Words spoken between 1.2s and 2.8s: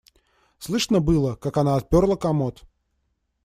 как она отперла комод.